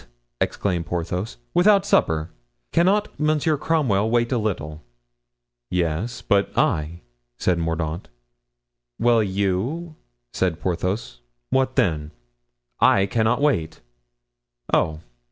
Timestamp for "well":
8.97-9.21